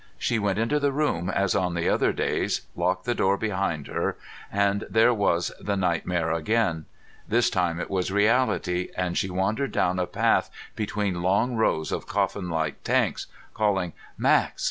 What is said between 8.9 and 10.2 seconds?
and she wandered down a